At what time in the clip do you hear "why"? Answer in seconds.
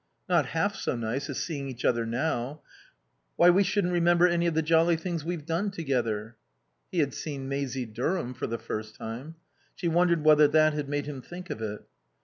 3.35-3.51